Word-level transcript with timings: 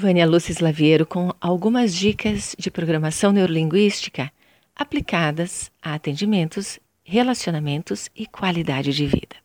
Vânia 0.00 0.26
Lúcia 0.26 0.52
Slaviero 0.52 1.04
com 1.04 1.30
algumas 1.38 1.94
dicas 1.94 2.56
de 2.58 2.70
programação 2.70 3.32
neurolinguística 3.32 4.32
aplicadas 4.74 5.70
a 5.82 5.92
atendimentos, 5.92 6.80
relacionamentos 7.04 8.08
e 8.16 8.26
qualidade 8.26 8.94
de 8.94 9.06
vida. 9.06 9.36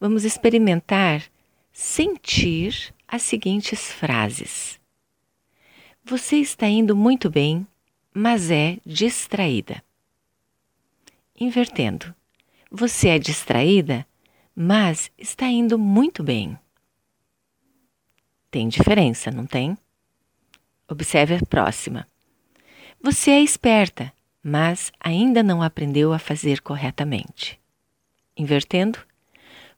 Vamos 0.00 0.24
experimentar 0.24 1.22
sentir 1.72 2.92
as 3.06 3.22
seguintes 3.22 3.92
frases: 3.92 4.80
Você 6.04 6.38
está 6.38 6.66
indo 6.66 6.96
muito 6.96 7.30
bem, 7.30 7.64
mas 8.12 8.50
é 8.50 8.78
distraída. 8.84 9.80
Invertendo. 11.38 12.12
Você 12.68 13.10
é 13.10 13.18
distraída, 13.20 14.04
mas 14.56 15.08
está 15.16 15.46
indo 15.46 15.78
muito 15.78 16.24
bem. 16.24 16.58
Tem 18.50 18.68
diferença, 18.68 19.30
não 19.30 19.46
tem? 19.46 19.76
Observe 20.88 21.34
a 21.34 21.46
próxima. 21.46 22.06
Você 23.02 23.30
é 23.30 23.40
esperta, 23.40 24.12
mas 24.42 24.92
ainda 25.00 25.42
não 25.42 25.62
aprendeu 25.62 26.12
a 26.12 26.18
fazer 26.18 26.60
corretamente. 26.60 27.58
Invertendo, 28.36 28.98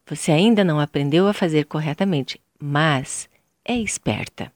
você 0.07 0.33
ainda 0.33 0.65
não 0.65 0.81
aprendeu 0.81 1.27
a 1.27 1.33
fazer 1.33 1.65
corretamente, 1.65 2.41
mas 2.59 3.29
é 3.65 3.77
esperta. 3.77 4.53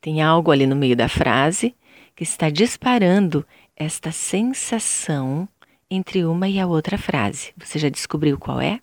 Tem 0.00 0.22
algo 0.22 0.50
ali 0.50 0.66
no 0.66 0.76
meio 0.76 0.96
da 0.96 1.08
frase 1.08 1.74
que 2.14 2.22
está 2.22 2.50
disparando 2.50 3.46
esta 3.76 4.10
sensação 4.10 5.48
entre 5.90 6.24
uma 6.24 6.48
e 6.48 6.60
a 6.60 6.66
outra 6.66 6.98
frase. 6.98 7.52
Você 7.56 7.78
já 7.78 7.88
descobriu 7.88 8.38
qual 8.38 8.60
é? 8.60 8.80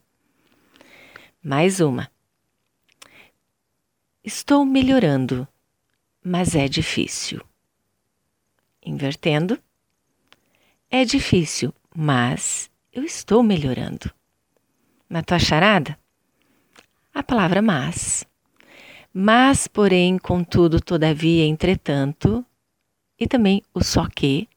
Mais 1.43 1.79
uma. 1.79 2.09
Estou 4.25 4.65
melhorando, 4.65 5.47
mas 6.23 6.55
é 6.55 6.67
difícil. 6.67 7.39
Invertendo. 8.83 9.59
É 10.89 11.05
difícil, 11.05 11.71
mas 11.95 12.71
eu 12.91 13.03
estou 13.03 13.43
melhorando. 13.43 14.11
Na 15.07 15.21
tua 15.21 15.37
charada? 15.37 15.95
A 17.13 17.21
palavra 17.21 17.61
mas. 17.61 18.25
Mas, 19.13 19.67
porém, 19.67 20.17
contudo, 20.17 20.81
todavia, 20.81 21.45
entretanto, 21.45 22.43
e 23.19 23.27
também 23.27 23.61
o 23.75 23.83
só 23.83 24.07
que, 24.07 24.49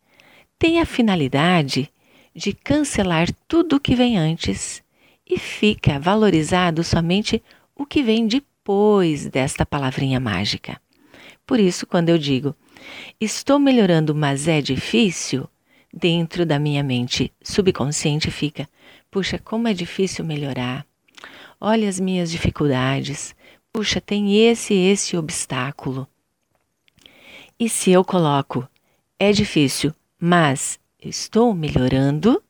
tem 0.59 0.81
a 0.81 0.87
finalidade 0.87 1.93
de 2.35 2.55
cancelar 2.55 3.31
tudo 3.47 3.77
o 3.77 3.81
que 3.81 3.95
vem 3.95 4.17
antes 4.17 4.83
e 5.27 5.39
fica 5.39 6.01
valorizado 6.01 6.83
somente 6.83 7.43
o 7.77 7.85
que 7.85 8.03
vem 8.03 8.27
depois 8.27 8.48
depois 8.69 9.25
desta 9.25 9.65
palavrinha 9.65 10.21
mágica. 10.21 10.79
Por 11.47 11.59
isso, 11.59 11.87
quando 11.87 12.11
eu 12.11 12.19
digo 12.19 12.55
estou 13.19 13.59
melhorando, 13.59 14.15
mas 14.15 14.47
é 14.47 14.61
difícil, 14.61 15.49
dentro 15.91 16.45
da 16.45 16.59
minha 16.59 16.83
mente 16.83 17.33
subconsciente 17.43 18.31
fica: 18.31 18.69
puxa, 19.11 19.39
como 19.39 19.69
é 19.69 19.73
difícil 19.73 20.23
melhorar. 20.23 20.85
Olha 21.59 21.89
as 21.89 21.99
minhas 21.99 22.31
dificuldades. 22.31 23.35
Puxa, 23.73 24.03
tem 24.03 24.37
esse 24.37 24.75
esse 24.75 25.17
obstáculo. 25.17 26.07
E 27.59 27.71
se 27.71 27.91
eu 27.91 28.05
coloco 28.05 28.69
é 29.19 29.33
difícil, 29.33 29.95
mas 30.21 30.79
estou 31.03 31.55
melhorando, 31.55 32.43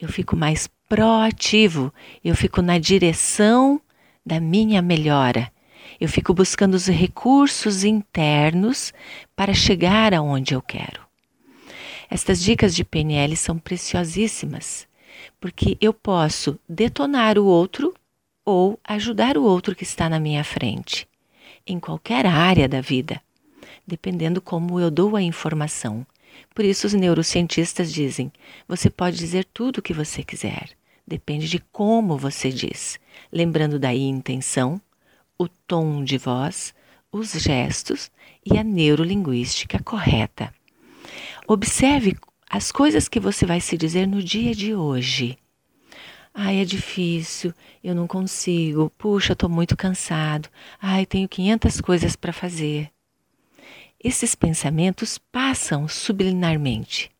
eu 0.00 0.08
fico 0.08 0.36
mais 0.36 0.68
proativo, 0.88 1.92
eu 2.22 2.36
fico 2.36 2.62
na 2.62 2.78
direção 2.78 3.80
da 4.24 4.38
minha 4.38 4.80
melhora. 4.80 5.50
Eu 6.00 6.08
fico 6.08 6.34
buscando 6.34 6.74
os 6.74 6.86
recursos 6.86 7.84
internos 7.84 8.92
para 9.34 9.54
chegar 9.54 10.12
aonde 10.14 10.54
eu 10.54 10.62
quero. 10.62 11.06
Estas 12.08 12.40
dicas 12.42 12.74
de 12.74 12.84
PNL 12.84 13.36
são 13.36 13.58
preciosíssimas, 13.58 14.86
porque 15.40 15.76
eu 15.80 15.92
posso 15.92 16.58
detonar 16.68 17.38
o 17.38 17.46
outro 17.46 17.94
ou 18.44 18.78
ajudar 18.84 19.36
o 19.36 19.42
outro 19.42 19.74
que 19.74 19.82
está 19.82 20.08
na 20.08 20.20
minha 20.20 20.44
frente, 20.44 21.08
em 21.66 21.80
qualquer 21.80 22.26
área 22.26 22.68
da 22.68 22.80
vida, 22.80 23.20
dependendo 23.86 24.40
como 24.40 24.78
eu 24.78 24.90
dou 24.90 25.16
a 25.16 25.22
informação. 25.22 26.06
Por 26.54 26.64
isso, 26.64 26.86
os 26.86 26.94
neurocientistas 26.94 27.92
dizem: 27.92 28.32
você 28.68 28.88
pode 28.88 29.16
dizer 29.16 29.44
tudo 29.52 29.78
o 29.78 29.82
que 29.82 29.92
você 29.92 30.22
quiser, 30.22 30.70
depende 31.06 31.48
de 31.48 31.58
como 31.72 32.16
você 32.16 32.50
diz, 32.50 33.00
lembrando 33.32 33.78
daí 33.78 34.02
intenção, 34.02 34.80
o 35.38 35.48
tom 35.48 36.02
de 36.02 36.18
voz, 36.18 36.74
os 37.10 37.32
gestos 37.32 38.10
e 38.44 38.58
a 38.58 38.64
neurolinguística 38.64 39.82
correta. 39.82 40.52
Observe 41.46 42.16
as 42.48 42.70
coisas 42.70 43.08
que 43.08 43.20
você 43.20 43.44
vai 43.46 43.60
se 43.60 43.76
dizer 43.76 44.06
no 44.06 44.22
dia 44.22 44.54
de 44.54 44.74
hoje. 44.74 45.38
Ai, 46.32 46.60
é 46.60 46.64
difícil, 46.64 47.54
eu 47.82 47.94
não 47.94 48.06
consigo, 48.06 48.90
puxa, 48.98 49.32
estou 49.32 49.48
muito 49.48 49.74
cansado, 49.76 50.48
ai, 50.80 51.06
tenho 51.06 51.26
500 51.26 51.80
coisas 51.80 52.14
para 52.14 52.32
fazer. 52.32 52.90
Esses 54.02 54.34
pensamentos 54.34 55.16
passam 55.16 55.88
subliminarmente, 55.88 57.10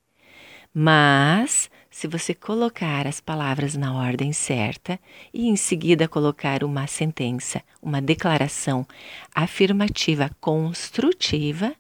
mas 0.73 1.71
se 1.97 2.07
você 2.07 2.35
colocar 2.35 3.07
as 3.07 3.23
palavras 3.23 3.75
na 3.75 3.95
ordem 3.95 4.31
certa 4.31 5.01
e 5.33 5.49
em 5.49 5.57
seguida 5.57 6.07
colocar 6.07 6.63
uma 6.63 6.87
sentença, 6.87 7.63
uma 7.81 8.03
declaração 8.03 8.87
afirmativa 9.35 10.31
construtiva, 10.39 11.75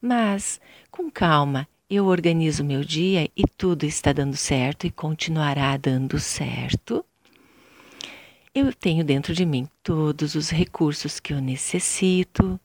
mas 0.00 0.60
com 0.92 1.10
calma, 1.10 1.66
eu 1.90 2.06
organizo 2.06 2.62
meu 2.62 2.84
dia 2.84 3.28
e 3.36 3.42
tudo 3.56 3.82
está 3.82 4.12
dando 4.12 4.36
certo 4.36 4.86
e 4.86 4.92
continuará 4.92 5.76
dando 5.76 6.20
certo. 6.20 7.04
Eu 8.54 8.72
tenho 8.72 9.04
dentro 9.04 9.34
de 9.34 9.44
mim 9.44 9.66
todos 9.82 10.36
os 10.36 10.50
recursos 10.50 11.18
que 11.18 11.32
eu 11.32 11.40
necessito. 11.40 12.60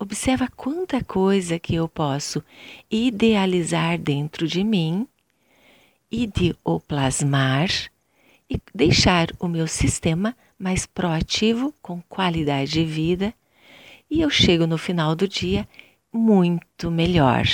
Observa 0.00 0.48
quanta 0.56 1.04
coisa 1.04 1.56
que 1.56 1.76
eu 1.76 1.88
posso 1.88 2.42
idealizar 2.90 3.96
dentro 3.96 4.48
de 4.48 4.64
mim 4.64 5.06
e 6.16 6.26
de 6.26 6.56
o 6.64 6.80
plasmar 6.80 7.68
e 8.48 8.58
deixar 8.74 9.28
o 9.38 9.46
meu 9.46 9.66
sistema 9.66 10.34
mais 10.58 10.86
proativo, 10.86 11.74
com 11.82 12.00
qualidade 12.08 12.70
de 12.70 12.84
vida, 12.86 13.34
e 14.10 14.22
eu 14.22 14.30
chego 14.30 14.66
no 14.66 14.78
final 14.78 15.14
do 15.14 15.28
dia 15.28 15.68
muito 16.10 16.90
melhor, 16.90 17.44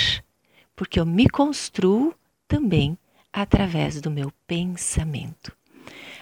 porque 0.77 0.97
eu 0.97 1.05
me 1.05 1.27
construo 1.27 2.15
também 2.47 2.97
através 3.33 3.99
do 3.99 4.09
meu 4.09 4.31
pensamento. 4.47 5.51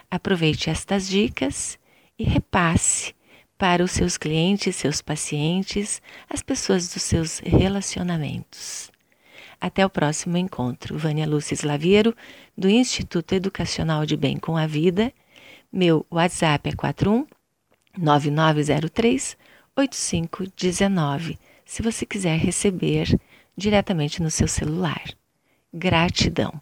Aproveite 0.09 0.67
estas 0.67 1.07
dicas 1.07 1.77
e 2.17 2.23
repasse 2.23 3.13
para 3.55 3.83
os 3.83 3.91
seus 3.91 4.17
clientes, 4.17 4.75
seus 4.75 4.99
pacientes, 4.99 6.01
as 6.27 6.41
pessoas 6.41 6.91
dos 6.91 7.03
seus 7.03 7.37
relacionamentos. 7.37 8.91
Até 9.61 9.85
o 9.85 9.89
próximo 9.89 10.35
encontro. 10.35 10.97
Vânia 10.97 11.27
Lúcia 11.27 11.53
Slaviero, 11.53 12.15
do 12.57 12.67
Instituto 12.67 13.33
Educacional 13.33 14.05
de 14.05 14.17
Bem 14.17 14.37
com 14.37 14.57
a 14.57 14.65
Vida. 14.65 15.13
Meu 15.71 16.05
WhatsApp 16.11 16.69
é 16.69 16.73
41 16.73 17.27
9903 17.97 19.37
8519, 19.75 21.39
se 21.63 21.81
você 21.81 22.05
quiser 22.05 22.37
receber 22.37 23.19
diretamente 23.55 24.21
no 24.21 24.29
seu 24.29 24.47
celular. 24.47 25.03
Gratidão. 25.73 26.61